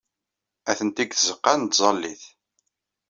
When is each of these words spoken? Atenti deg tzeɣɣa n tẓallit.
Atenti 0.69 1.03
deg 1.05 1.11
tzeɣɣa 1.13 1.53
n 1.57 1.63
tẓallit. 1.65 2.23